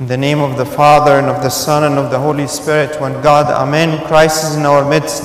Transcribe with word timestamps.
In 0.00 0.06
the 0.06 0.16
name 0.16 0.40
of 0.40 0.56
the 0.56 0.64
Father, 0.64 1.18
and 1.18 1.26
of 1.26 1.42
the 1.42 1.50
Son, 1.50 1.84
and 1.84 1.98
of 1.98 2.10
the 2.10 2.18
Holy 2.18 2.46
Spirit, 2.46 2.98
one 3.02 3.20
God, 3.20 3.52
Amen. 3.52 4.02
Christ 4.06 4.44
is 4.44 4.56
in 4.56 4.64
our 4.64 4.82
midst. 4.88 5.24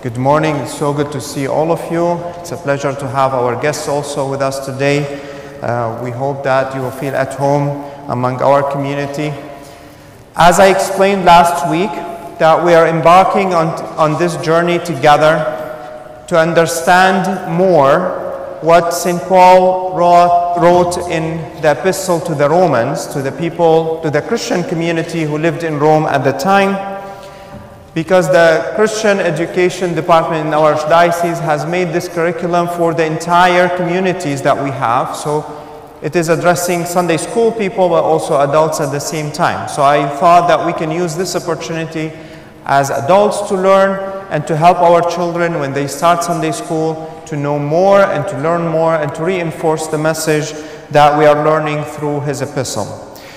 Good 0.00 0.16
morning. 0.16 0.54
It's 0.58 0.78
so 0.78 0.92
good 0.94 1.10
to 1.10 1.20
see 1.20 1.48
all 1.48 1.72
of 1.72 1.90
you. 1.90 2.12
It's 2.38 2.52
a 2.52 2.56
pleasure 2.56 2.94
to 2.94 3.08
have 3.08 3.34
our 3.34 3.60
guests 3.60 3.88
also 3.88 4.30
with 4.30 4.40
us 4.40 4.64
today. 4.64 5.20
Uh, 5.60 6.00
we 6.04 6.12
hope 6.12 6.44
that 6.44 6.72
you 6.76 6.82
will 6.82 6.92
feel 6.92 7.16
at 7.16 7.34
home 7.34 7.82
among 8.10 8.40
our 8.40 8.62
community. 8.70 9.34
As 10.36 10.60
I 10.60 10.68
explained 10.68 11.24
last 11.24 11.68
week, 11.68 11.90
that 12.38 12.64
we 12.64 12.74
are 12.74 12.86
embarking 12.86 13.54
on, 13.54 13.70
on 13.98 14.20
this 14.20 14.36
journey 14.36 14.78
together 14.78 16.24
to 16.28 16.38
understand 16.38 17.52
more 17.52 18.23
what 18.64 18.94
St. 18.94 19.20
Paul 19.22 19.94
wrote, 19.94 20.96
in 21.10 21.36
the 21.60 21.72
epistle 21.72 22.18
to 22.20 22.34
the 22.34 22.48
Romans, 22.48 23.06
to 23.08 23.20
the 23.20 23.30
people, 23.30 24.00
to 24.00 24.10
the 24.10 24.22
Christian 24.22 24.64
community 24.64 25.24
who 25.24 25.36
lived 25.36 25.62
in 25.62 25.78
Rome 25.78 26.06
at 26.06 26.24
the 26.24 26.32
time. 26.32 26.92
Because 27.92 28.26
the 28.28 28.72
Christian 28.74 29.20
education 29.20 29.94
department 29.94 30.48
in 30.48 30.54
our 30.54 30.74
diocese 30.88 31.38
has 31.40 31.66
made 31.66 31.92
this 31.92 32.08
curriculum 32.08 32.66
for 32.68 32.94
the 32.94 33.04
entire 33.04 33.68
communities 33.76 34.40
that 34.42 34.56
we 34.64 34.70
have. 34.70 35.14
So 35.14 35.44
it 36.02 36.16
is 36.16 36.28
addressing 36.28 36.86
Sunday 36.86 37.18
school 37.18 37.52
people, 37.52 37.90
but 37.90 38.02
also 38.02 38.40
adults 38.40 38.80
at 38.80 38.90
the 38.90 38.98
same 38.98 39.30
time. 39.30 39.68
So 39.68 39.82
I 39.82 40.08
thought 40.16 40.48
that 40.48 40.66
we 40.66 40.72
can 40.72 40.90
use 40.90 41.14
this 41.16 41.36
opportunity 41.36 42.12
as 42.64 42.90
adults 42.90 43.46
to 43.48 43.54
learn 43.54 44.13
and 44.34 44.44
to 44.48 44.56
help 44.56 44.78
our 44.78 45.00
children 45.08 45.60
when 45.60 45.72
they 45.72 45.86
start 45.86 46.24
Sunday 46.24 46.50
school 46.50 47.22
to 47.24 47.36
know 47.36 47.56
more 47.56 48.00
and 48.00 48.26
to 48.26 48.36
learn 48.40 48.66
more 48.66 48.96
and 48.96 49.14
to 49.14 49.22
reinforce 49.22 49.86
the 49.86 49.96
message 49.96 50.50
that 50.90 51.16
we 51.16 51.24
are 51.24 51.44
learning 51.44 51.84
through 51.84 52.18
his 52.22 52.42
epistle. 52.42 52.84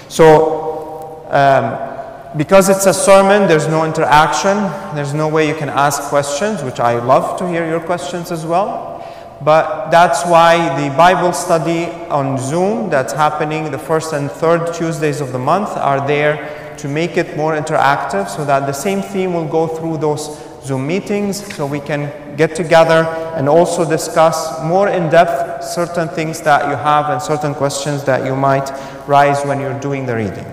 So, 0.10 1.24
um, 1.30 2.36
because 2.36 2.68
it's 2.68 2.88
a 2.88 2.94
sermon, 2.96 3.48
there's 3.48 3.68
no 3.68 3.86
interaction, 3.86 4.58
there's 4.96 5.14
no 5.14 5.28
way 5.28 5.48
you 5.48 5.54
can 5.54 5.70
ask 5.70 6.02
questions, 6.10 6.64
which 6.64 6.80
I 6.80 6.98
love 6.98 7.38
to 7.38 7.48
hear 7.48 7.70
your 7.70 7.80
questions 7.80 8.32
as 8.32 8.44
well. 8.44 9.06
But 9.44 9.92
that's 9.92 10.26
why 10.26 10.82
the 10.82 10.90
Bible 10.98 11.32
study 11.32 11.86
on 12.10 12.40
Zoom 12.40 12.90
that's 12.90 13.14
happening 13.14 13.70
the 13.70 13.78
first 13.78 14.14
and 14.14 14.32
third 14.32 14.74
Tuesdays 14.74 15.22
of 15.22 15.32
the 15.32 15.38
month 15.38 15.70
are 15.78 16.08
there 16.08 16.76
to 16.78 16.88
make 16.88 17.18
it 17.18 17.38
more 17.38 17.54
interactive 17.54 18.28
so 18.28 18.44
that 18.46 18.66
the 18.66 18.74
same 18.74 19.04
theme 19.04 19.34
will 19.34 19.48
go 19.48 19.68
through 19.68 19.98
those 19.98 20.47
Zoom 20.68 20.86
meetings 20.86 21.56
so 21.56 21.66
we 21.66 21.80
can 21.80 22.36
get 22.36 22.56
together 22.56 23.06
and 23.36 23.48
also 23.48 23.90
discuss 23.90 24.62
more 24.64 24.90
in 24.90 25.10
depth 25.10 25.64
certain 25.64 26.10
things 26.10 26.42
that 26.42 26.70
you 26.70 26.76
have 26.76 27.10
and 27.10 27.22
certain 27.22 27.56
questions 27.56 28.04
that 28.04 28.26
you 28.26 28.36
might 28.36 28.70
rise 29.08 29.46
when 29.46 29.62
you're 29.62 29.80
doing 29.80 30.06
the 30.06 30.16
reading. 30.16 30.46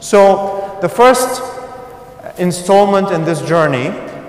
So, 0.00 0.78
the 0.82 0.88
first 0.88 1.40
installment 2.38 3.12
in 3.12 3.24
this 3.24 3.40
journey 3.42 3.86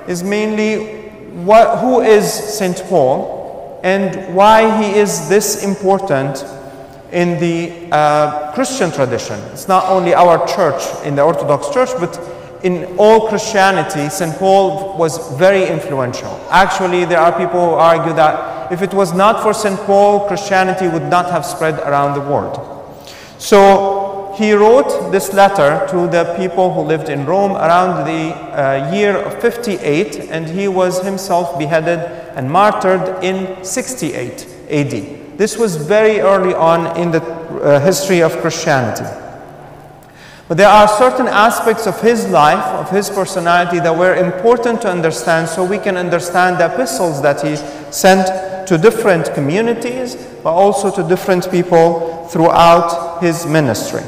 is 0.08 0.24
mainly 0.24 1.10
what, 1.46 1.80
who 1.80 2.02
is 2.02 2.32
St. 2.32 2.78
Paul 2.88 3.80
and 3.84 4.36
why 4.36 4.84
he 4.84 5.00
is 5.00 5.28
this 5.30 5.64
important 5.64 6.46
in 7.12 7.40
the 7.40 7.92
uh, 7.92 8.54
Christian 8.54 8.92
tradition. 8.92 9.40
It's 9.52 9.68
not 9.68 9.86
only 9.86 10.14
our 10.14 10.46
church, 10.48 10.84
in 11.06 11.16
the 11.16 11.24
Orthodox 11.24 11.70
Church, 11.70 11.90
but 12.00 12.18
in 12.64 12.96
all 12.98 13.28
Christianity, 13.28 14.10
St. 14.10 14.36
Paul 14.38 14.98
was 14.98 15.38
very 15.38 15.68
influential. 15.68 16.40
Actually, 16.50 17.04
there 17.06 17.20
are 17.20 17.38
people 17.38 17.60
who 17.60 17.76
argue 17.76 18.14
that 18.14 18.72
if 18.72 18.82
it 18.82 18.94
was 18.94 19.14
not 19.14 19.44
for 19.44 19.54
St. 19.54 19.78
Paul, 19.82 20.28
Christianity 20.28 20.88
would 20.88 21.04
not 21.04 21.30
have 21.30 21.46
spread 21.46 21.76
around 21.80 22.14
the 22.14 22.22
world. 22.22 22.56
So 23.38 24.34
he 24.38 24.54
wrote 24.54 25.12
this 25.12 25.34
letter 25.34 25.86
to 25.90 26.08
the 26.08 26.34
people 26.38 26.74
who 26.74 26.82
lived 26.82 27.10
in 27.10 27.26
Rome 27.26 27.52
around 27.52 28.06
the 28.06 28.34
uh, 28.34 28.92
year 28.94 29.18
of 29.18 29.40
58, 29.42 30.30
and 30.32 30.48
he 30.48 30.70
was 30.70 31.04
himself 31.04 31.60
beheaded 31.60 32.00
and 32.36 32.50
martyred 32.50 33.24
in 33.24 33.64
68 33.64 34.48
AD. 34.70 35.38
This 35.38 35.58
was 35.58 35.76
very 35.76 36.22
early 36.22 36.54
on 36.54 36.98
in 36.98 37.12
the 37.12 37.22
uh, 37.22 37.80
history 37.82 38.22
of 38.22 38.32
Christianity. 38.38 39.23
But 40.48 40.58
there 40.58 40.68
are 40.68 40.88
certain 40.88 41.28
aspects 41.28 41.88
of 41.88 42.02
his 42.02 42.28
life, 42.30 42.64
of 42.76 42.90
his 42.90 43.10
personality, 43.10 43.80
that 43.80 43.98
were 43.98 44.16
important 44.16 44.82
to 44.82 44.90
understand 44.90 45.48
so 45.48 45.64
we 45.64 45.78
can 45.78 45.96
understand 45.96 46.60
the 46.60 46.72
epistles 46.72 47.22
that 47.22 47.42
he 47.42 47.56
sent 47.92 48.68
to 48.68 48.78
different 48.78 49.34
communities, 49.34 50.16
but 50.44 50.52
also 50.52 50.92
to 50.92 51.08
different 51.08 51.50
people 51.50 52.28
throughout 52.28 53.22
his 53.22 53.46
ministry. 53.46 54.02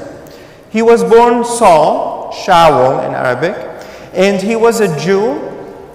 He 0.70 0.82
was 0.82 1.04
born 1.04 1.46
Saul, 1.46 2.34
Shaul 2.34 3.08
in 3.08 3.14
Arabic, 3.14 3.56
and 4.14 4.42
he 4.42 4.56
was 4.56 4.82
a 4.82 5.00
Jew 5.00 5.40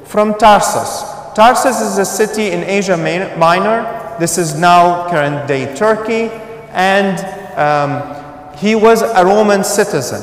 from 0.05 0.35
Tarsus. 0.39 1.03
Tarsus 1.35 1.81
is 1.81 1.99
a 1.99 2.05
city 2.05 2.51
in 2.51 2.65
Asia 2.65 2.97
Minor. 2.97 4.17
This 4.19 4.39
is 4.39 4.59
now 4.59 5.09
current 5.11 5.47
day 5.47 5.75
Turkey, 5.77 6.31
and 6.73 7.19
um, 7.57 8.20
he 8.57 8.75
was 8.75 9.03
a 9.03 9.25
Roman 9.25 9.65
citizen, 9.65 10.23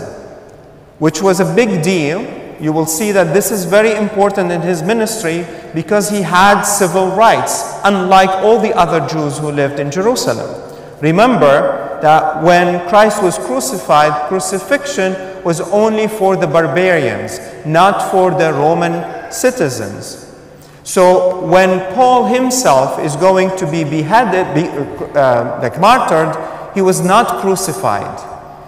which 1.00 1.22
was 1.22 1.40
a 1.40 1.56
big 1.56 1.84
deal. 1.84 2.22
You 2.60 2.74
will 2.74 2.86
see 2.86 3.12
that 3.12 3.34
this 3.34 3.52
is 3.52 3.66
very 3.66 3.94
important 3.94 4.52
in 4.52 4.62
his 4.62 4.82
ministry 4.82 5.46
because 5.74 6.10
he 6.10 6.22
had 6.22 6.64
civil 6.64 7.10
rights, 7.12 7.80
unlike 7.84 8.30
all 8.30 8.60
the 8.60 8.74
other 8.76 9.08
Jews 9.08 9.38
who 9.38 9.52
lived 9.52 9.80
in 9.80 9.92
Jerusalem. 9.92 10.64
Remember 11.02 12.00
that 12.02 12.44
when 12.44 12.88
Christ 12.90 13.22
was 13.22 13.38
crucified, 13.38 14.28
crucifixion 14.28 15.44
was 15.44 15.62
only 15.62 16.08
for 16.08 16.36
the 16.36 16.48
barbarians, 16.48 17.40
not 17.66 18.12
for 18.12 18.32
the 18.32 18.54
Roman 18.54 19.32
citizens. 19.32 20.24
So 20.84 21.46
when 21.46 21.94
Paul 21.94 22.26
himself 22.26 23.00
is 23.00 23.16
going 23.16 23.56
to 23.58 23.70
be 23.70 23.84
beheaded, 23.84 24.56
be, 24.56 24.70
uh, 25.18 25.60
like 25.62 25.80
martyred, 25.80 26.36
he 26.78 26.82
was 26.84 27.02
not 27.02 27.42
crucified. 27.42 28.22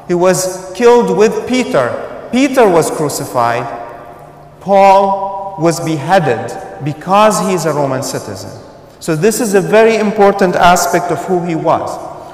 He 0.08 0.16
was 0.16 0.72
killed 0.74 1.16
with 1.16 1.48
Peter. 1.48 1.86
Peter 2.32 2.68
was 2.68 2.90
crucified. 2.90 3.68
Paul 4.62 5.58
was 5.60 5.80
beheaded 5.80 6.50
because 6.84 7.40
he 7.42 7.54
is 7.54 7.68
a 7.68 7.72
Roman 7.72 8.02
citizen. 8.02 8.50
So, 9.00 9.16
this 9.16 9.40
is 9.40 9.54
a 9.54 9.62
very 9.62 9.98
important 9.98 10.56
aspect 10.56 11.12
of 11.12 11.24
who 11.26 11.46
he 11.46 11.54
was. 11.54 11.88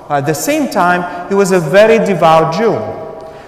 At 0.10 0.22
the 0.22 0.34
same 0.34 0.72
time, 0.72 1.28
he 1.28 1.36
was 1.36 1.52
a 1.52 1.60
very 1.60 1.98
devout 2.06 2.54
Jew 2.54 2.80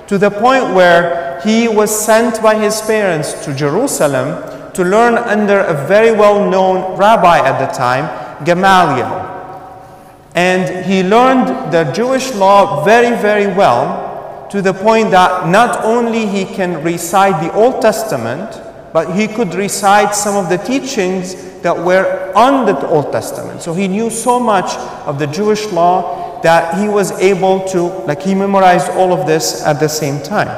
to 0.08 0.18
the 0.18 0.30
point 0.30 0.76
where 0.76 1.40
he 1.46 1.70
was 1.70 1.90
sent 1.98 2.44
by 2.44 2.56
his 2.56 2.82
parents 2.82 3.46
to 3.46 3.56
Jerusalem 3.56 4.74
to 4.74 4.84
learn 4.84 5.18
under 5.18 5.62
a 5.62 5.88
very 5.88 6.12
well 6.12 6.52
known 6.52 6.98
rabbi 6.98 7.40
at 7.40 7.66
the 7.66 7.72
time, 7.74 8.44
Gamaliel. 8.44 9.27
And 10.38 10.86
he 10.86 11.02
learned 11.02 11.74
the 11.74 11.86
Jewish 11.94 12.32
law 12.36 12.86
very, 12.86 13.20
very 13.20 13.48
well 13.48 14.48
to 14.52 14.62
the 14.62 14.72
point 14.72 15.10
that 15.10 15.50
not 15.50 15.84
only 15.84 16.28
he 16.28 16.46
can 16.46 16.84
recite 16.84 17.42
the 17.44 17.52
Old 17.54 17.82
Testament, 17.82 18.62
but 18.94 19.16
he 19.16 19.28
could 19.28 19.56
recite 19.56 20.14
some 20.14 20.36
of 20.36 20.48
the 20.48 20.60
teachings 20.60 21.34
that 21.62 21.76
were 21.76 22.32
on 22.36 22.68
the 22.68 22.88
Old 22.88 23.12
Testament. 23.12 23.64
So 23.64 23.74
he 23.74 23.88
knew 23.88 24.12
so 24.12 24.40
much 24.40 24.76
of 25.08 25.18
the 25.18 25.26
Jewish 25.26 25.66
law 25.72 26.40
that 26.44 26.80
he 26.80 26.88
was 26.88 27.14
able 27.14 27.68
to, 27.70 27.86
like, 28.06 28.22
he 28.22 28.36
memorized 28.36 28.92
all 28.92 29.14
of 29.14 29.26
this 29.26 29.66
at 29.66 29.80
the 29.80 29.90
same 29.90 30.22
time. 30.22 30.50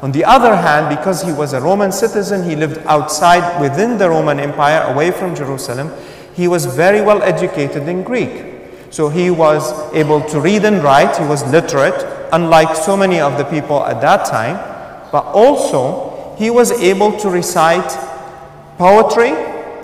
On 0.00 0.12
the 0.12 0.24
other 0.24 0.56
hand, 0.56 0.96
because 0.96 1.20
he 1.20 1.30
was 1.30 1.52
a 1.52 1.60
Roman 1.60 1.92
citizen, 1.92 2.48
he 2.48 2.56
lived 2.56 2.78
outside 2.86 3.60
within 3.60 3.98
the 3.98 4.08
Roman 4.08 4.40
Empire, 4.40 4.90
away 4.90 5.10
from 5.10 5.36
Jerusalem, 5.36 5.92
he 6.32 6.48
was 6.48 6.64
very 6.64 7.02
well 7.02 7.22
educated 7.22 7.86
in 7.86 8.02
Greek. 8.02 8.49
So 8.90 9.08
he 9.08 9.30
was 9.30 9.72
able 9.94 10.20
to 10.28 10.40
read 10.40 10.64
and 10.64 10.82
write, 10.82 11.16
he 11.16 11.24
was 11.24 11.44
literate, 11.50 12.28
unlike 12.32 12.74
so 12.76 12.96
many 12.96 13.20
of 13.20 13.38
the 13.38 13.44
people 13.44 13.84
at 13.84 14.00
that 14.00 14.26
time. 14.26 14.56
But 15.12 15.24
also, 15.26 16.34
he 16.36 16.50
was 16.50 16.72
able 16.72 17.18
to 17.20 17.30
recite 17.30 17.88
poetry, 18.78 19.32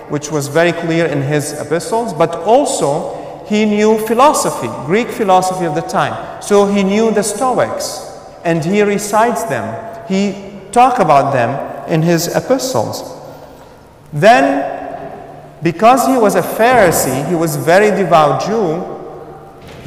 which 0.09 0.31
was 0.31 0.47
very 0.47 0.71
clear 0.71 1.05
in 1.05 1.21
his 1.21 1.53
epistles, 1.53 2.13
but 2.13 2.35
also 2.35 3.43
he 3.45 3.63
knew 3.63 4.05
philosophy, 4.07 4.67
Greek 4.85 5.07
philosophy 5.07 5.65
of 5.65 5.75
the 5.75 5.81
time. 5.81 6.41
So 6.41 6.65
he 6.65 6.83
knew 6.83 7.11
the 7.11 7.23
Stoics, 7.23 8.11
and 8.43 8.63
he 8.63 8.81
recites 8.81 9.43
them. 9.43 9.65
He 10.07 10.51
talk 10.71 10.99
about 10.99 11.31
them 11.31 11.89
in 11.89 12.01
his 12.01 12.35
epistles. 12.35 13.15
Then, 14.11 14.73
because 15.63 16.07
he 16.07 16.17
was 16.17 16.35
a 16.35 16.41
Pharisee, 16.41 17.27
he 17.29 17.35
was 17.35 17.55
very 17.55 17.89
devout 17.91 18.45
Jew, 18.45 18.96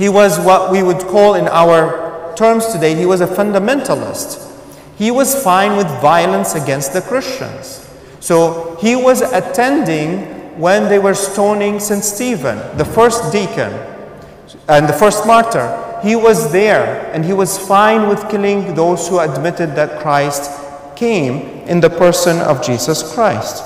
he 0.00 0.08
was 0.08 0.40
what 0.40 0.72
we 0.72 0.82
would 0.82 1.00
call 1.00 1.34
in 1.34 1.46
our 1.48 2.34
terms 2.34 2.68
today, 2.68 2.94
he 2.94 3.04
was 3.04 3.20
a 3.20 3.26
fundamentalist. 3.26 4.50
He 4.96 5.10
was 5.10 5.44
fine 5.44 5.76
with 5.76 5.86
violence 6.00 6.54
against 6.54 6.94
the 6.94 7.02
Christians. 7.02 7.86
So 8.18 8.78
he 8.80 8.96
was 8.96 9.20
attending 9.20 10.58
when 10.58 10.88
they 10.88 10.98
were 10.98 11.12
stoning 11.12 11.78
St. 11.80 12.02
Stephen, 12.02 12.56
the 12.78 12.84
first 12.84 13.30
deacon 13.30 13.72
and 14.68 14.88
the 14.88 14.94
first 14.94 15.26
martyr. 15.26 15.68
he 16.02 16.16
was 16.16 16.50
there 16.50 17.12
and 17.12 17.22
he 17.22 17.34
was 17.34 17.58
fine 17.58 18.08
with 18.08 18.26
killing 18.30 18.74
those 18.74 19.06
who 19.06 19.18
admitted 19.18 19.76
that 19.76 20.00
Christ 20.00 20.50
came 20.96 21.36
in 21.68 21.80
the 21.80 21.90
person 21.90 22.38
of 22.38 22.64
Jesus 22.64 23.02
Christ. 23.12 23.62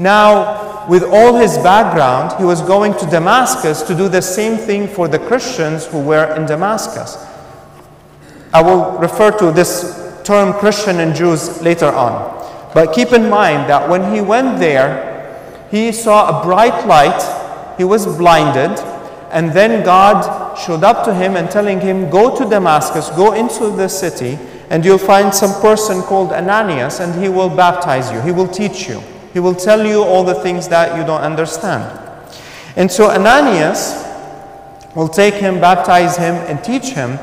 Now, 0.00 0.67
with 0.88 1.04
all 1.04 1.36
his 1.36 1.58
background, 1.58 2.38
he 2.38 2.44
was 2.44 2.62
going 2.62 2.94
to 2.94 3.06
Damascus 3.06 3.82
to 3.82 3.94
do 3.94 4.08
the 4.08 4.22
same 4.22 4.56
thing 4.56 4.88
for 4.88 5.06
the 5.06 5.18
Christians 5.18 5.86
who 5.86 6.00
were 6.00 6.34
in 6.34 6.46
Damascus. 6.46 7.16
I 8.54 8.62
will 8.62 8.98
refer 8.98 9.30
to 9.38 9.52
this 9.52 10.22
term 10.24 10.54
Christian 10.54 11.00
and 11.00 11.14
Jews 11.14 11.60
later 11.60 11.86
on. 11.86 12.36
But 12.72 12.94
keep 12.94 13.12
in 13.12 13.28
mind 13.28 13.68
that 13.68 13.88
when 13.88 14.14
he 14.14 14.20
went 14.20 14.58
there, 14.58 15.66
he 15.70 15.92
saw 15.92 16.40
a 16.40 16.44
bright 16.44 16.86
light, 16.86 17.76
he 17.76 17.84
was 17.84 18.06
blinded, 18.06 18.78
and 19.30 19.52
then 19.52 19.84
God 19.84 20.56
showed 20.58 20.84
up 20.84 21.04
to 21.04 21.14
him 21.14 21.36
and 21.36 21.50
telling 21.50 21.80
him, 21.80 22.08
Go 22.08 22.34
to 22.36 22.48
Damascus, 22.48 23.10
go 23.10 23.32
into 23.32 23.70
the 23.76 23.88
city, 23.88 24.38
and 24.70 24.84
you'll 24.84 24.98
find 24.98 25.34
some 25.34 25.60
person 25.60 26.00
called 26.02 26.32
Ananias, 26.32 27.00
and 27.00 27.14
he 27.22 27.28
will 27.28 27.50
baptize 27.50 28.10
you, 28.10 28.20
he 28.22 28.32
will 28.32 28.48
teach 28.48 28.88
you, 28.88 29.02
he 29.38 29.40
will 29.40 29.54
tell 29.54 29.86
you 29.86 30.02
all 30.02 30.24
the 30.24 30.34
things 30.34 30.66
that 30.66 30.98
you 30.98 31.06
don't 31.06 31.20
understand. 31.20 31.84
And 32.74 32.90
so 32.90 33.08
Ananias 33.08 34.04
will 34.96 35.06
take 35.06 35.34
him, 35.34 35.60
baptize 35.60 36.16
him, 36.16 36.34
and 36.34 36.64
teach 36.64 36.86
him. 36.86 37.20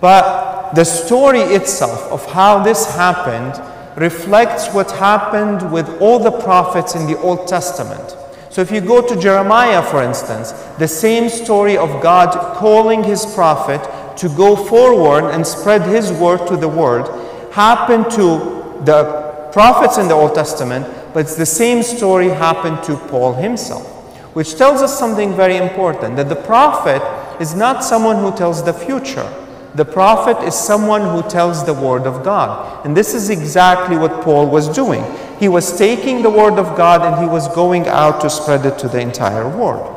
But 0.00 0.74
the 0.74 0.84
story 0.84 1.40
itself 1.40 2.02
of 2.12 2.24
how 2.32 2.62
this 2.62 2.94
happened 2.94 3.60
reflects 4.00 4.72
what 4.72 4.92
happened 4.92 5.72
with 5.72 5.88
all 6.00 6.20
the 6.20 6.30
prophets 6.30 6.94
in 6.94 7.08
the 7.08 7.18
Old 7.18 7.48
Testament. 7.48 8.16
So 8.50 8.60
if 8.60 8.70
you 8.70 8.80
go 8.80 9.04
to 9.04 9.20
Jeremiah, 9.20 9.82
for 9.82 10.04
instance, 10.04 10.52
the 10.78 10.86
same 10.86 11.28
story 11.28 11.76
of 11.76 12.00
God 12.00 12.30
calling 12.58 13.02
his 13.02 13.26
prophet 13.34 13.82
to 14.18 14.28
go 14.36 14.54
forward 14.54 15.32
and 15.32 15.44
spread 15.44 15.82
his 15.82 16.12
word 16.12 16.46
to 16.46 16.56
the 16.56 16.68
world 16.68 17.08
happened 17.52 18.08
to 18.12 18.78
the 18.84 19.48
prophets 19.52 19.98
in 19.98 20.06
the 20.06 20.14
Old 20.14 20.34
Testament, 20.36 20.86
but 21.12 21.26
the 21.26 21.46
same 21.46 21.82
story 21.82 22.28
happened 22.28 22.82
to 22.84 22.96
Paul 23.08 23.34
himself, 23.34 23.86
which 24.34 24.56
tells 24.56 24.82
us 24.82 24.98
something 24.98 25.34
very 25.34 25.56
important 25.56 26.16
that 26.16 26.28
the 26.28 26.36
prophet 26.36 27.02
is 27.40 27.54
not 27.54 27.82
someone 27.82 28.16
who 28.16 28.36
tells 28.36 28.64
the 28.64 28.72
future. 28.72 29.28
The 29.74 29.84
prophet 29.84 30.44
is 30.44 30.54
someone 30.54 31.02
who 31.02 31.28
tells 31.28 31.64
the 31.64 31.74
word 31.74 32.06
of 32.06 32.24
God. 32.24 32.84
And 32.84 32.96
this 32.96 33.14
is 33.14 33.30
exactly 33.30 33.96
what 33.96 34.22
Paul 34.22 34.48
was 34.48 34.68
doing. 34.68 35.04
He 35.38 35.48
was 35.48 35.78
taking 35.78 36.22
the 36.22 36.30
word 36.30 36.58
of 36.58 36.76
God 36.76 37.02
and 37.02 37.22
he 37.22 37.28
was 37.28 37.46
going 37.54 37.86
out 37.86 38.20
to 38.22 38.30
spread 38.30 38.66
it 38.66 38.78
to 38.80 38.88
the 38.88 39.00
entire 39.00 39.48
world. 39.48 39.96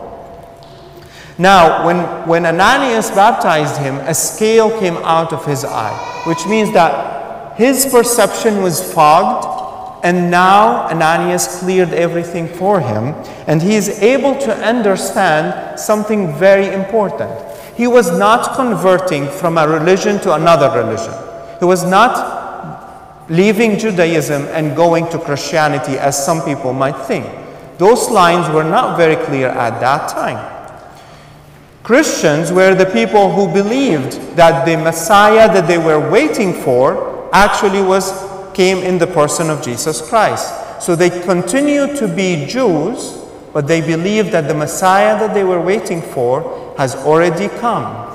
Now, 1.40 1.86
when, 1.86 2.28
when 2.28 2.46
Ananias 2.46 3.10
baptized 3.10 3.78
him, 3.78 3.96
a 3.96 4.14
scale 4.14 4.70
came 4.80 4.98
out 4.98 5.34
of 5.34 5.44
his 5.46 5.66
eye, 5.66 6.22
which 6.28 6.46
means 6.46 6.72
that 6.74 7.58
his 7.58 7.88
perception 7.88 8.62
was 8.62 8.94
fogged, 8.94 9.63
and 10.04 10.30
now 10.30 10.88
Ananias 10.90 11.60
cleared 11.60 11.94
everything 11.94 12.48
for 12.48 12.82
him, 12.82 13.16
and 13.48 13.62
he 13.62 13.76
is 13.76 14.02
able 14.02 14.38
to 14.40 14.54
understand 14.58 15.80
something 15.80 16.36
very 16.36 16.68
important. 16.74 17.32
He 17.76 17.88
was 17.88 18.12
not 18.20 18.56
converting 18.56 19.28
from 19.28 19.58
a 19.58 19.68
religion 19.68 20.20
to 20.20 20.34
another 20.34 20.70
religion. 20.78 21.14
He 21.60 21.66
was 21.66 21.86
not 21.86 23.30
leaving 23.30 23.80
Judaism 23.80 24.44
and 24.52 24.76
going 24.76 25.08
to 25.10 25.18
Christianity 25.18 25.98
as 25.98 26.24
some 26.24 26.42
people 26.44 26.74
might 26.74 26.98
think. 27.06 27.26
Those 27.78 28.10
lines 28.10 28.54
were 28.54 28.64
not 28.64 28.98
very 28.98 29.16
clear 29.16 29.48
at 29.48 29.80
that 29.80 30.10
time. 30.10 30.52
Christians 31.82 32.52
were 32.52 32.76
the 32.76 32.86
people 32.86 33.32
who 33.32 33.52
believed 33.52 34.36
that 34.36 34.66
the 34.66 34.78
Messiah 34.78 35.52
that 35.54 35.68
they 35.68 35.78
were 35.78 36.12
waiting 36.12 36.54
for 36.54 37.30
actually 37.34 37.82
was 37.82 38.23
came 38.54 38.80
in 38.80 38.98
the 38.98 39.08
person 39.08 39.50
of 39.50 39.62
Jesus 39.62 40.02
Christ. 40.08 40.82
So 40.82 40.96
they 40.96 41.10
continued 41.10 41.98
to 41.98 42.08
be 42.08 42.46
Jews, 42.46 43.20
but 43.54 43.68
they 43.68 43.82
believed 43.82 44.32
that 44.32 44.48
the 44.48 44.54
Messiah 44.54 45.18
that 45.20 45.34
they 45.34 45.44
were 45.44 45.62
waiting 45.62 46.02
for 46.02 46.74
has 46.78 46.96
already 46.96 47.48
come. 47.60 48.10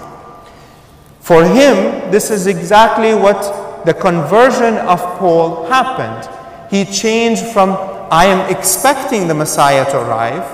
For 1.20 1.44
him, 1.44 2.10
this 2.10 2.30
is 2.30 2.46
exactly 2.46 3.14
what 3.14 3.84
the 3.84 3.94
conversion 3.94 4.74
of 4.74 5.00
Paul 5.18 5.66
happened. 5.66 6.28
He 6.70 6.84
changed 6.84 7.44
from, 7.46 7.70
I 8.10 8.26
am 8.26 8.50
expecting 8.54 9.28
the 9.28 9.34
Messiah 9.34 9.84
to 9.90 9.98
arrive, 9.98 10.44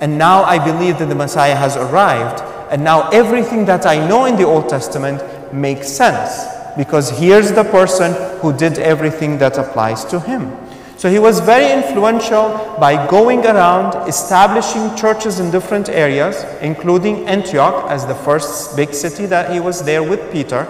and 0.00 0.18
now 0.18 0.42
I 0.42 0.58
believe 0.64 0.98
that 0.98 1.06
the 1.06 1.14
Messiah 1.14 1.54
has 1.56 1.76
arrived, 1.76 2.40
and 2.72 2.82
now 2.82 3.08
everything 3.10 3.64
that 3.66 3.86
I 3.86 4.04
know 4.08 4.24
in 4.24 4.36
the 4.36 4.44
Old 4.44 4.68
Testament 4.68 5.22
makes 5.52 5.88
sense 5.88 6.51
because 6.76 7.10
here's 7.10 7.52
the 7.52 7.64
person 7.64 8.12
who 8.40 8.52
did 8.52 8.78
everything 8.78 9.38
that 9.38 9.58
applies 9.58 10.04
to 10.06 10.20
him. 10.20 10.56
So 10.96 11.10
he 11.10 11.18
was 11.18 11.40
very 11.40 11.72
influential 11.72 12.76
by 12.78 13.08
going 13.08 13.44
around 13.44 14.08
establishing 14.08 14.94
churches 14.94 15.40
in 15.40 15.50
different 15.50 15.88
areas, 15.88 16.44
including 16.60 17.26
Antioch 17.28 17.90
as 17.90 18.06
the 18.06 18.14
first 18.14 18.76
big 18.76 18.94
city 18.94 19.26
that 19.26 19.52
he 19.52 19.58
was 19.58 19.82
there 19.82 20.02
with 20.02 20.30
Peter. 20.30 20.66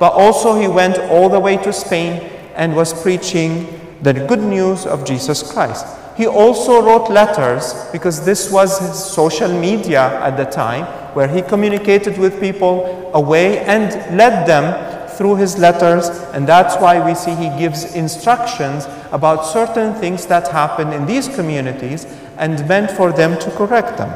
But 0.00 0.12
also 0.12 0.58
he 0.58 0.66
went 0.66 0.98
all 1.10 1.28
the 1.28 1.38
way 1.38 1.56
to 1.58 1.72
Spain 1.72 2.14
and 2.56 2.74
was 2.74 3.00
preaching 3.00 3.80
the 4.02 4.12
good 4.12 4.42
news 4.42 4.86
of 4.86 5.04
Jesus 5.04 5.52
Christ. 5.52 5.86
He 6.16 6.26
also 6.26 6.82
wrote 6.82 7.10
letters 7.10 7.74
because 7.92 8.24
this 8.24 8.50
was 8.50 8.78
his 8.78 9.04
social 9.04 9.52
media 9.52 10.20
at 10.20 10.36
the 10.36 10.46
time 10.46 10.84
where 11.14 11.28
he 11.28 11.42
communicated 11.42 12.18
with 12.18 12.40
people 12.40 13.10
away 13.14 13.60
and 13.60 13.90
led 14.16 14.46
them 14.46 14.95
through 15.16 15.36
his 15.36 15.58
letters. 15.58 16.08
And 16.32 16.46
that's 16.46 16.80
why 16.80 17.04
we 17.04 17.14
see 17.14 17.34
he 17.34 17.48
gives 17.58 17.94
instructions 17.94 18.86
about 19.12 19.46
certain 19.46 19.94
things 19.94 20.26
that 20.26 20.48
happen 20.48 20.92
in 20.92 21.06
these 21.06 21.28
communities 21.28 22.06
and 22.36 22.66
meant 22.68 22.90
for 22.90 23.12
them 23.12 23.38
to 23.40 23.50
correct 23.52 23.98
them. 23.98 24.10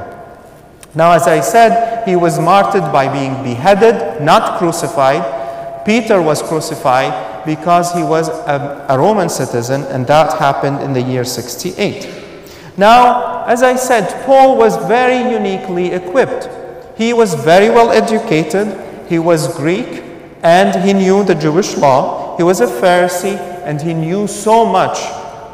Now, 0.95 1.13
as 1.13 1.29
I 1.29 1.41
said, 1.41 2.07
he 2.07 2.17
was 2.17 2.39
martyred 2.41 2.93
by 2.93 3.13
being 3.13 3.43
beheaded, 3.45 4.21
not 4.23 4.59
crucified. 4.59 5.85
Peter 5.85 6.21
was 6.21 6.43
crucified 6.43 7.45
because 7.47 7.93
he 7.93 8.03
was 8.03 8.29
a, 8.29 8.87
a, 8.89 8.99
Roman 8.99 9.29
citizen, 9.29 9.83
and 9.85 10.07
that 10.09 10.39
happened 10.39 10.81
in 10.81 10.93
the 10.93 11.01
year 11.01 11.25
68. 11.25 12.09
Now, 12.77 13.45
as 13.47 13.63
I 13.63 13.77
said, 13.77 14.25
Paul 14.27 14.57
was 14.57 14.77
very 14.89 15.19
uniquely 15.33 15.93
equipped. 15.93 16.49
He 16.99 17.13
was 17.13 17.35
very 17.35 17.71
well 17.71 17.91
educated, 17.91 18.77
he 19.09 19.19
was 19.19 19.57
Greek, 19.57 20.10
and 20.43 20.85
he 20.85 20.93
knew 20.93 21.25
the 21.25 21.35
Jewish 21.35 21.77
law. 21.77 22.37
He 22.37 22.43
was 22.43 22.61
a 22.61 22.67
Pharisee, 22.67 23.37
and 23.65 23.81
he 23.81 23.95
knew 23.95 24.27
so 24.27 24.65
much 24.65 24.99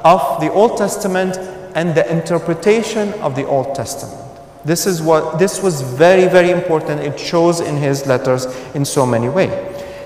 of 0.04 0.40
the 0.40 0.52
Old 0.52 0.78
Testament 0.78 1.36
and 1.74 1.94
the 1.94 2.10
interpretation 2.10 3.12
of 3.14 3.34
the 3.34 3.46
Old 3.46 3.74
Testament. 3.74 4.22
This 4.64 4.86
is 4.86 5.02
what 5.02 5.38
this 5.38 5.62
was 5.62 5.82
very, 5.82 6.26
very 6.26 6.50
important. 6.50 7.00
It 7.00 7.18
shows 7.18 7.60
in 7.60 7.76
his 7.76 8.06
letters 8.06 8.46
in 8.74 8.84
so 8.84 9.06
many 9.06 9.28
ways. 9.28 9.52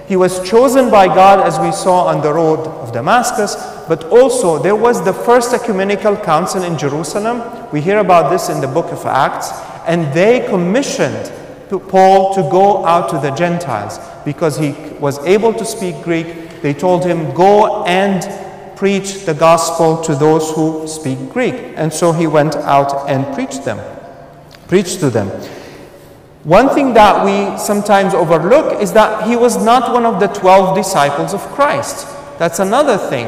He 0.08 0.16
was 0.16 0.46
chosen 0.48 0.90
by 0.90 1.06
God, 1.06 1.46
as 1.46 1.58
we 1.60 1.70
saw 1.70 2.06
on 2.06 2.20
the 2.20 2.32
road 2.32 2.66
of 2.66 2.92
Damascus, 2.92 3.54
but 3.86 4.04
also 4.04 4.58
there 4.60 4.74
was 4.74 5.04
the 5.04 5.12
first 5.12 5.54
ecumenical 5.54 6.16
council 6.16 6.64
in 6.64 6.76
Jerusalem. 6.76 7.42
We 7.70 7.80
hear 7.80 7.98
about 7.98 8.30
this 8.30 8.48
in 8.48 8.60
the 8.60 8.66
book 8.66 8.90
of 8.90 9.06
Acts, 9.06 9.52
and 9.86 10.12
they 10.12 10.46
commissioned 10.48 11.32
Paul 11.88 12.34
to 12.34 12.42
go 12.50 12.84
out 12.84 13.08
to 13.10 13.18
the 13.18 13.30
Gentiles 13.36 13.98
because 14.24 14.58
he 14.58 14.72
was 14.98 15.18
able 15.26 15.52
to 15.54 15.64
speak 15.64 16.02
Greek. 16.02 16.60
They 16.62 16.74
told 16.74 17.04
him, 17.04 17.32
Go 17.34 17.84
and 17.84 18.22
preach 18.76 19.26
the 19.26 19.34
gospel 19.34 20.00
to 20.02 20.14
those 20.14 20.50
who 20.52 20.88
speak 20.88 21.18
Greek. 21.30 21.54
And 21.76 21.92
so 21.92 22.12
he 22.12 22.26
went 22.26 22.56
out 22.56 23.08
and 23.10 23.26
preached 23.34 23.64
them, 23.64 23.78
preached 24.68 25.00
to 25.00 25.10
them. 25.10 25.28
One 26.44 26.70
thing 26.70 26.94
that 26.94 27.22
we 27.22 27.58
sometimes 27.58 28.14
overlook 28.14 28.80
is 28.80 28.94
that 28.94 29.28
he 29.28 29.36
was 29.36 29.62
not 29.62 29.92
one 29.92 30.06
of 30.06 30.18
the 30.18 30.28
12 30.28 30.74
disciples 30.74 31.34
of 31.34 31.40
Christ. 31.52 32.06
That's 32.38 32.58
another 32.58 32.96
thing. 32.96 33.26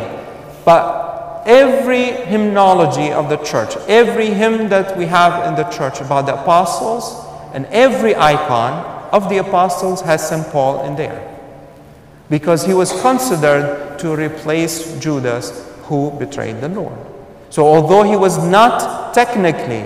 But 0.64 1.42
every 1.44 2.12
hymnology 2.24 3.12
of 3.12 3.28
the 3.28 3.36
church, 3.36 3.76
every 3.88 4.28
hymn 4.28 4.70
that 4.70 4.96
we 4.96 5.04
have 5.04 5.46
in 5.46 5.54
the 5.54 5.64
church 5.70 6.00
about 6.00 6.24
the 6.24 6.40
apostles, 6.40 7.26
and 7.52 7.66
every 7.66 8.16
icon 8.16 8.91
of 9.12 9.28
the 9.28 9.38
apostles 9.38 10.00
has 10.00 10.26
St. 10.28 10.46
Paul 10.48 10.84
in 10.86 10.96
there. 10.96 11.28
Because 12.30 12.64
he 12.64 12.72
was 12.72 12.98
considered 13.02 13.98
to 13.98 14.16
replace 14.16 14.98
Judas 14.98 15.68
who 15.82 16.10
betrayed 16.18 16.60
the 16.60 16.68
Lord. 16.68 16.98
So, 17.50 17.66
although 17.66 18.02
he 18.02 18.16
was 18.16 18.42
not 18.48 19.12
technically 19.12 19.84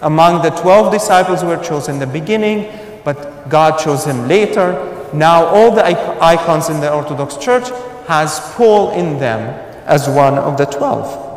among 0.00 0.42
the 0.42 0.50
12 0.50 0.92
disciples 0.92 1.42
who 1.42 1.48
were 1.48 1.62
chosen 1.62 1.94
in 1.94 2.00
the 2.00 2.06
beginning, 2.06 2.72
but 3.04 3.48
God 3.48 3.78
chose 3.78 4.04
him 4.04 4.26
later. 4.28 4.88
Now 5.12 5.44
all 5.44 5.70
the 5.70 5.84
icons 5.84 6.68
in 6.68 6.80
the 6.80 6.92
Orthodox 6.92 7.36
Church 7.36 7.68
has 8.06 8.40
Paul 8.54 8.92
in 8.92 9.18
them 9.18 9.40
as 9.86 10.08
one 10.08 10.38
of 10.38 10.56
the 10.56 10.64
12. 10.64 11.30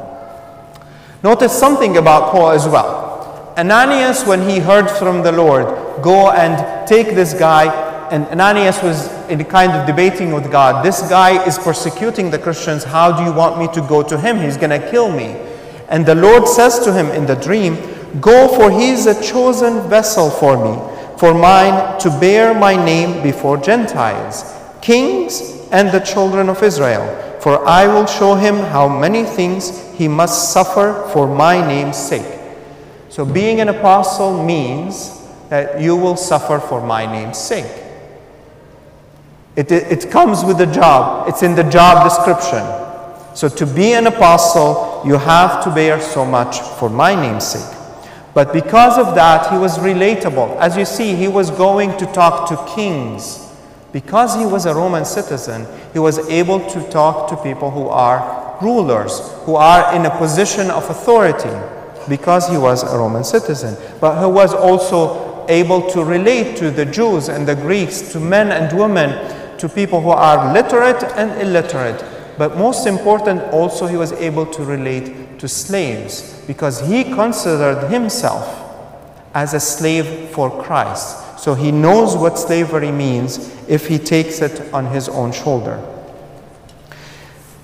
Notice 1.23 1.57
something 1.57 1.97
about 1.97 2.31
Paul 2.31 2.51
as 2.51 2.65
well. 2.67 3.53
Ananias, 3.57 4.25
when 4.25 4.47
he 4.47 4.59
heard 4.59 4.89
from 4.89 5.23
the 5.23 5.31
Lord, 5.31 5.84
go 6.01 6.31
and 6.31 6.87
take 6.87 7.15
this 7.15 7.33
guy, 7.33 7.65
and 8.11 8.25
Ananias 8.27 8.81
was 8.81 9.07
in 9.29 9.43
kind 9.45 9.71
of 9.71 9.87
debating 9.87 10.31
with 10.31 10.51
God. 10.51 10.83
This 10.85 11.01
guy 11.09 11.43
is 11.45 11.57
persecuting 11.57 12.29
the 12.29 12.39
Christians. 12.39 12.83
How 12.83 13.15
do 13.15 13.23
you 13.23 13.33
want 13.33 13.57
me 13.57 13.67
to 13.73 13.81
go 13.81 14.03
to 14.03 14.17
him? 14.17 14.39
He's 14.39 14.57
going 14.57 14.69
to 14.79 14.91
kill 14.91 15.11
me. 15.11 15.35
And 15.89 16.05
the 16.05 16.15
Lord 16.15 16.47
says 16.47 16.79
to 16.79 16.93
him 16.93 17.07
in 17.07 17.25
the 17.25 17.35
dream, 17.35 17.77
Go, 18.21 18.47
for 18.47 18.71
he 18.71 18.89
is 18.89 19.07
a 19.07 19.21
chosen 19.21 19.87
vessel 19.89 20.29
for 20.29 20.55
me, 20.55 20.79
for 21.17 21.33
mine 21.33 21.99
to 21.99 22.09
bear 22.19 22.53
my 22.53 22.75
name 22.75 23.21
before 23.21 23.57
Gentiles, 23.57 24.53
kings, 24.81 25.67
and 25.71 25.91
the 25.91 25.99
children 25.99 26.49
of 26.49 26.63
Israel. 26.63 27.05
For 27.41 27.67
I 27.67 27.87
will 27.87 28.05
show 28.05 28.35
him 28.35 28.55
how 28.55 28.87
many 28.87 29.23
things 29.23 29.93
he 29.93 30.07
must 30.07 30.53
suffer 30.53 31.07
for 31.11 31.27
my 31.27 31.65
name's 31.65 31.97
sake. 31.97 32.39
So, 33.09 33.25
being 33.25 33.61
an 33.61 33.69
apostle 33.69 34.43
means 34.43 35.24
that 35.49 35.81
you 35.81 35.95
will 35.95 36.17
suffer 36.17 36.59
for 36.59 36.85
my 36.85 37.05
name's 37.05 37.37
sake. 37.37 37.83
It, 39.55 39.71
it, 39.71 40.03
it, 40.05 40.11
comes 40.11 40.43
with 40.43 40.57
the 40.57 40.65
job, 40.65 41.29
it's 41.29 41.41
in 41.41 41.55
the 41.55 41.63
job 41.63 42.03
description. 42.03 42.63
So, 43.35 43.47
to 43.49 43.65
be 43.65 43.93
an 43.93 44.07
apostle, 44.07 45.01
you 45.05 45.17
have 45.17 45.63
to 45.63 45.71
bear 45.71 46.01
so 46.01 46.25
much 46.25 46.59
for 46.59 46.89
my 46.89 47.15
name's 47.15 47.47
sake. 47.47 47.77
But 48.33 48.51
because 48.51 48.97
of 48.97 49.15
that, 49.15 49.49
he 49.49 49.57
was 49.57 49.77
relatable. 49.77 50.57
As 50.57 50.75
you 50.75 50.83
see, 50.83 51.15
he 51.15 51.29
was 51.29 51.51
going 51.51 51.97
to 51.97 52.05
talk 52.07 52.49
to 52.49 52.75
kings. 52.75 53.41
Because 53.93 54.35
he 54.35 54.45
was 54.45 54.65
a 54.65 54.75
Roman 54.75 55.05
citizen, 55.05 55.65
he 55.93 55.99
was 55.99 56.19
able 56.29 56.59
to 56.69 56.89
talk 56.89 57.29
to 57.29 57.37
people 57.37 57.71
who 57.71 57.87
are 57.87 58.57
rulers, 58.61 59.21
who 59.45 59.55
are 59.55 59.95
in 59.95 60.05
a 60.05 60.17
position 60.17 60.69
of 60.69 60.89
authority, 60.89 61.49
because 62.09 62.49
he 62.49 62.57
was 62.57 62.83
a 62.83 62.97
Roman 62.97 63.23
citizen. 63.23 63.77
But 64.01 64.19
he 64.19 64.29
was 64.29 64.53
also 64.53 65.24
able 65.49 65.89
to 65.91 66.03
relate 66.03 66.57
to 66.57 66.71
the 66.71 66.85
Jews 66.85 67.29
and 67.29 67.47
the 67.47 67.55
Greeks, 67.55 68.11
to 68.13 68.19
men 68.19 68.51
and 68.51 68.77
women, 68.77 69.57
to 69.57 69.69
people 69.69 70.01
who 70.01 70.09
are 70.09 70.53
literate 70.53 71.03
and 71.15 71.41
illiterate. 71.41 72.03
But 72.37 72.57
most 72.57 72.85
important, 72.85 73.41
also, 73.53 73.87
he 73.87 73.97
was 73.97 74.11
able 74.13 74.45
to 74.47 74.63
relate 74.63 75.39
to 75.39 75.47
slaves 75.47 76.41
because 76.47 76.79
he 76.81 77.03
considered 77.03 77.89
himself 77.89 78.61
as 79.33 79.53
a 79.53 79.59
slave 79.59 80.29
for 80.29 80.49
Christ. 80.63 81.39
So 81.39 81.53
he 81.53 81.71
knows 81.71 82.15
what 82.15 82.37
slavery 82.37 82.91
means 82.91 83.53
if 83.67 83.87
he 83.87 83.97
takes 83.97 84.41
it 84.41 84.73
on 84.73 84.85
his 84.87 85.09
own 85.09 85.31
shoulder. 85.31 85.79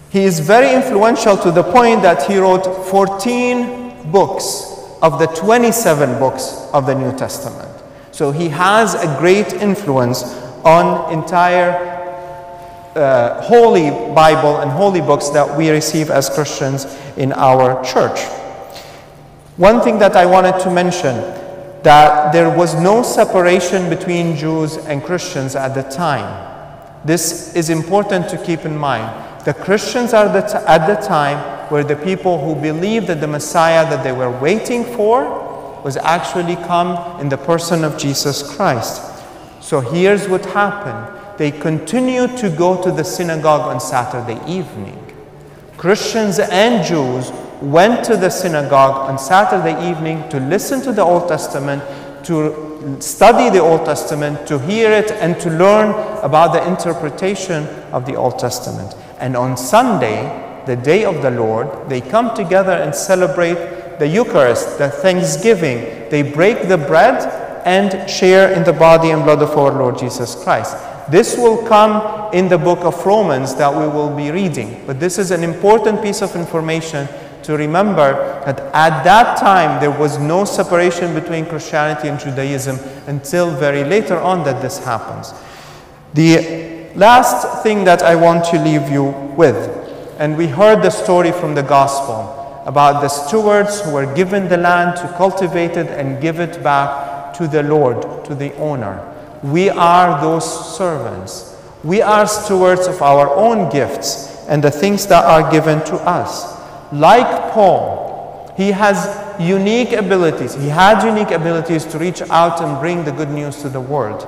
He 0.10 0.24
is 0.24 0.42
very 0.42 0.74
influential 0.74 1.38
to 1.38 1.52
the 1.52 1.64
point 1.64 2.02
that 2.02 2.24
he 2.24 2.38
wrote 2.38 2.66
14 2.88 4.12
books 4.12 4.68
of 5.02 5.20
the 5.20 5.28
27 5.28 6.20
books 6.20 6.68
of 6.74 6.86
the 6.86 6.94
New 6.94 7.18
Testament. 7.18 7.71
So 8.12 8.32
he 8.32 8.50
has 8.50 8.94
a 8.96 9.18
great 9.20 9.54
influence 9.54 10.24
on 10.64 11.12
entire 11.14 11.92
uh, 12.96 13.42
holy 13.42 13.90
Bible 14.14 14.58
and 14.58 14.70
holy 14.70 15.02
books 15.02 15.30
that 15.30 15.58
we 15.58 15.70
receive 15.70 16.10
as 16.10 16.30
Christians 16.30 16.86
in 17.18 17.32
our 17.34 17.84
church. 17.84 18.20
One 19.58 19.82
thing 19.82 20.00
that 20.00 20.16
I 20.16 20.26
wanted 20.26 20.60
to 20.64 20.72
mention 20.72 21.16
that 21.84 22.32
there 22.32 22.50
was 22.56 22.76
no 22.76 23.02
separation 23.02 23.90
between 23.90 24.36
Jews 24.36 24.78
and 24.78 25.04
Christians 25.04 25.56
at 25.56 25.74
the 25.74 25.84
time. 25.84 26.50
This 27.06 27.56
is 27.56 27.70
important 27.70 28.30
to 28.30 28.38
keep 28.38 28.66
in 28.66 28.76
mind. 28.76 29.46
The 29.46 29.54
Christians 29.54 30.14
are 30.14 30.28
the, 30.28 30.70
at 30.70 30.86
the 30.86 31.02
time 31.08 31.72
were 31.72 31.84
the 31.84 31.96
people 31.96 32.44
who 32.44 32.62
believed 32.62 33.08
that 33.08 33.22
the 33.22 33.28
Messiah 33.28 33.90
that 33.90 34.04
they 34.04 34.12
were 34.12 34.30
waiting 34.40 34.84
for 34.84 35.51
was 35.84 35.98
actually 35.98 36.56
come 36.68 37.20
in 37.20 37.30
the 37.30 37.38
person 37.38 37.84
of 37.84 37.98
Jesus 37.98 38.56
Christ. 38.56 39.02
So 39.62 39.80
here's 39.80 40.28
what 40.28 40.46
happened. 40.46 41.18
They 41.38 41.52
continued 41.52 42.38
to 42.38 42.50
go 42.50 42.82
to 42.84 42.92
the 42.92 43.04
synagogue 43.04 43.62
on 43.62 43.80
Saturday 43.80 44.40
evening. 44.52 44.98
Christians 45.78 46.40
and 46.40 46.86
Jews 46.86 47.32
went 47.62 48.04
to 48.06 48.18
the 48.18 48.30
synagogue 48.30 49.10
on 49.10 49.18
Saturday 49.18 49.90
evening 49.90 50.28
to 50.30 50.40
listen 50.40 50.82
to 50.82 50.92
the 50.92 51.02
Old 51.02 51.28
Testament, 51.28 51.84
to 52.26 52.98
study 53.00 53.50
the 53.50 53.62
Old 53.62 53.86
Testament, 53.86 54.48
to 54.48 54.60
hear 54.60 54.92
it, 54.92 55.12
and 55.12 55.40
to 55.42 55.50
learn 55.50 55.90
about 56.24 56.54
the 56.54 56.68
interpretation 56.68 57.66
of 57.92 58.06
the 58.06 58.16
Old 58.16 58.38
Testament. 58.38 58.96
And 59.20 59.36
on 59.36 59.58
Sunday, 59.58 60.64
the 60.66 60.76
day 60.76 61.06
of 61.06 61.22
the 61.22 61.32
Lord, 61.32 61.90
they 61.90 62.02
come 62.02 62.36
together 62.36 62.74
and 62.74 62.94
celebrate 62.94 63.58
the 64.02 64.08
Eucharist, 64.08 64.80
the 64.80 64.90
Thanksgiving. 64.90 66.10
They 66.10 66.24
break 66.24 66.68
the 66.68 66.76
bread 66.76 67.22
and 67.68 68.10
share 68.10 68.52
in 68.52 68.64
the 68.64 68.74
body 68.74 69.12
and 69.12 69.24
blood 69.24 69.44
of 69.44 69.52
our 69.52 69.72
Lord 69.72 70.00
Jesus 70.00 70.34
Christ. 70.44 70.76
This 71.12 71.38
will 71.38 71.64
come 71.68 72.34
in 72.34 72.50
the 72.50 72.58
book 72.58 72.80
of 72.80 73.06
Romans 73.06 73.54
that 73.58 73.72
we 73.72 73.88
will 73.88 74.10
be 74.10 74.32
reading. 74.32 74.84
But 74.88 75.00
this 75.00 75.20
is 75.20 75.30
an 75.30 75.44
important 75.44 76.02
piece 76.02 76.24
of 76.24 76.36
information 76.36 77.08
to 77.44 77.56
remember 77.56 78.42
that 78.44 78.60
at 78.74 79.04
that 79.04 79.38
time 79.38 79.80
there 79.80 79.92
was 79.92 80.18
no 80.18 80.46
separation 80.46 81.14
between 81.14 81.46
Christianity 81.46 82.08
and 82.08 82.20
Judaism 82.20 82.80
until 83.06 83.52
very 83.52 83.84
later 83.84 84.18
on 84.18 84.44
that 84.46 84.64
this 84.64 84.84
happens. 84.84 85.32
The 86.16 86.90
last 86.96 87.62
thing 87.62 87.84
that 87.84 88.02
I 88.02 88.16
want 88.16 88.46
to 88.46 88.60
leave 88.64 88.90
you 88.90 89.12
with, 89.38 90.18
and 90.18 90.36
we 90.36 90.48
heard 90.48 90.82
the 90.82 90.90
story 90.90 91.32
from 91.32 91.54
the 91.54 91.62
gospel 91.62 92.41
about 92.66 93.02
the 93.02 93.10
stewards 93.10 93.82
who 93.82 93.92
were 93.92 94.14
given 94.14 94.48
the 94.48 94.58
land 94.58 94.98
to 94.98 95.08
cultivate 95.18 95.78
it 95.78 95.88
and 95.88 96.22
give 96.22 96.40
it 96.40 96.64
back 96.64 97.34
to 97.36 97.48
the 97.48 97.64
Lord, 97.64 98.26
to 98.26 98.36
the 98.36 98.56
owner. 98.58 99.08
We 99.44 99.70
are 99.70 100.22
those 100.22 100.78
servants. 100.78 101.58
We 101.84 102.02
are 102.02 102.28
stewards 102.28 102.88
of 102.88 103.02
our 103.02 103.30
own 103.30 103.72
gifts 103.72 104.46
and 104.48 104.64
the 104.64 104.72
things 104.72 105.08
that 105.08 105.26
are 105.26 105.50
given 105.52 105.84
to 105.86 105.96
us 105.96 106.62
like 106.92 107.54
Paul, 107.54 108.54
he 108.58 108.72
has 108.72 109.08
unique 109.40 109.94
abilities. 109.94 110.54
He 110.56 110.68
had 110.68 111.06
unique 111.06 111.32
abilities 111.32 111.86
to 111.86 111.98
reach 111.98 112.22
out 112.24 112.62
and 112.62 112.80
bring 112.80 113.06
the 113.06 113.12
good 113.12 113.30
news 113.30 113.62
to 113.62 113.70
the 113.70 113.80
world. 113.80 114.28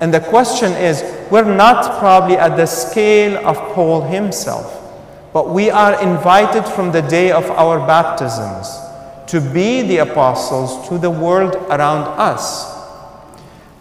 And 0.00 0.12
the 0.12 0.20
question 0.20 0.72
is, 0.72 1.02
we're 1.30 1.54
not 1.54 1.98
probably 1.98 2.36
at 2.36 2.56
the 2.56 2.66
scale 2.66 3.44
of 3.46 3.56
Paul 3.74 4.02
himself, 4.02 4.81
but 5.32 5.48
we 5.48 5.70
are 5.70 6.00
invited 6.02 6.64
from 6.64 6.92
the 6.92 7.02
day 7.02 7.32
of 7.32 7.44
our 7.50 7.78
baptisms 7.86 8.78
to 9.26 9.40
be 9.40 9.82
the 9.82 9.98
apostles 9.98 10.86
to 10.88 10.98
the 10.98 11.10
world 11.10 11.54
around 11.70 12.04
us. 12.20 12.70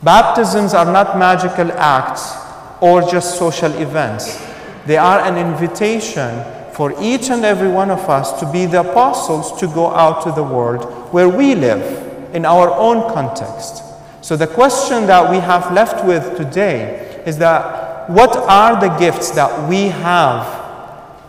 Baptisms 0.02 0.74
are 0.74 0.86
not 0.86 1.18
magical 1.18 1.72
acts 1.74 2.36
or 2.80 3.02
just 3.02 3.38
social 3.38 3.72
events. 3.74 4.42
They 4.86 4.98
are 4.98 5.20
an 5.20 5.38
invitation 5.38 6.44
for 6.74 6.94
each 7.02 7.30
and 7.30 7.44
every 7.44 7.68
one 7.68 7.92
of 7.92 8.10
us 8.10 8.40
to 8.40 8.52
be 8.52 8.66
the 8.66 8.80
apostles 8.80 9.60
to 9.60 9.68
go 9.68 9.92
out 9.92 10.24
to 10.24 10.32
the 10.32 10.44
world 10.44 10.86
where 11.14 11.28
we 11.30 11.54
live 11.54 12.34
in 12.34 12.46
our 12.46 12.72
own 12.72 13.14
context. 13.14 13.84
So, 14.22 14.38
the 14.38 14.48
question 14.48 15.06
that 15.08 15.30
we 15.30 15.38
have 15.38 15.74
left 15.74 16.06
with 16.06 16.38
today 16.38 17.22
is 17.26 17.38
that 17.40 18.10
what 18.10 18.36
are 18.38 18.80
the 18.80 18.90
gifts 18.98 19.32
that 19.32 19.68
we 19.68 19.88
have 19.88 20.61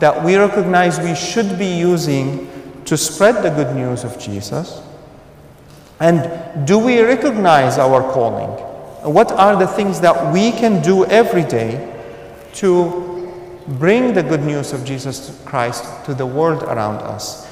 that 0.02 0.24
we 0.24 0.34
recognize 0.34 0.98
we 0.98 1.14
should 1.14 1.56
be 1.56 1.78
using 1.78 2.50
to 2.86 2.96
spread 2.96 3.38
the 3.44 3.50
good 3.50 3.72
news 3.76 4.02
of 4.02 4.18
Jesus? 4.18 4.82
And 6.00 6.66
do 6.66 6.76
we 6.76 7.00
recognize 7.00 7.78
our 7.78 8.02
calling? 8.10 8.50
What 9.06 9.30
are 9.30 9.54
the 9.54 9.68
things 9.68 10.00
that 10.00 10.32
we 10.34 10.50
can 10.50 10.82
do 10.82 11.06
every 11.06 11.44
day 11.44 11.88
to 12.54 13.12
bring 13.66 14.12
the 14.12 14.22
good 14.22 14.42
news 14.42 14.72
of 14.72 14.84
Jesus 14.84 15.40
Christ 15.44 15.84
to 16.04 16.14
the 16.14 16.26
world 16.26 16.62
around 16.64 16.96
us. 16.96 17.48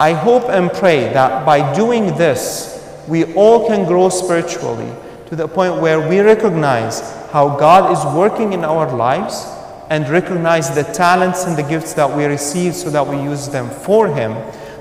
I 0.00 0.12
hope 0.12 0.48
and 0.48 0.72
pray 0.72 1.12
that 1.12 1.46
by 1.46 1.74
doing 1.74 2.06
this, 2.16 2.72
we 3.06 3.32
all 3.34 3.68
can 3.68 3.86
grow 3.86 4.08
spiritually 4.08 4.90
to 5.28 5.36
the 5.36 5.46
point 5.46 5.80
where 5.80 6.08
we 6.08 6.18
recognize 6.20 7.00
how 7.30 7.56
God 7.56 7.92
is 7.92 8.14
working 8.16 8.52
in 8.52 8.64
our 8.64 8.92
lives 8.92 9.53
and 9.90 10.08
recognize 10.08 10.74
the 10.74 10.82
talents 10.82 11.44
and 11.44 11.56
the 11.56 11.62
gifts 11.62 11.94
that 11.94 12.16
we 12.16 12.24
receive 12.24 12.74
so 12.74 12.90
that 12.90 13.06
we 13.06 13.16
use 13.16 13.48
them 13.48 13.68
for 13.68 14.08
Him, 14.08 14.32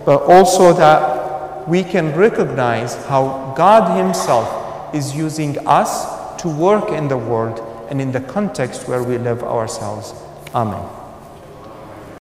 but 0.06 0.24
also 0.24 0.74
that 0.74 1.68
we 1.68 1.84
can 1.84 2.16
recognize 2.16 2.96
how 3.06 3.54
God 3.56 3.98
Himself 3.98 4.96
is 4.96 5.16
using 5.16 5.58
us 5.68 6.42
to 6.42 6.50
work 6.50 6.90
in 6.90 7.08
the 7.08 7.18
world 7.18 7.60
and 7.90 8.02
in 8.02 8.12
the 8.12 8.22
context 8.22 8.88
where 8.88 9.04
we 9.04 9.18
live 9.18 9.44
ourselves. 9.44 10.14
Amen. 10.54 11.03